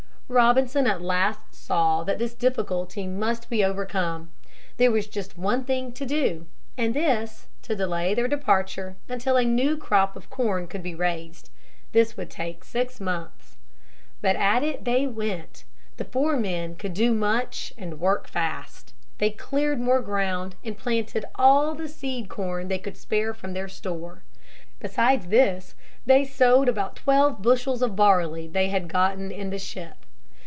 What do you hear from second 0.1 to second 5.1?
Robinson at last saw that this difficulty must be overcome. There was